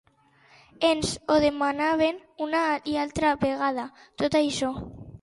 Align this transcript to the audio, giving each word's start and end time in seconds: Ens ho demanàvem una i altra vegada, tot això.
Ens 0.89 1.11
ho 1.27 1.35
demanàvem 1.43 2.19
una 2.49 2.65
i 2.95 2.99
altra 3.05 3.37
vegada, 3.47 3.89
tot 4.25 4.43
això. 4.45 4.77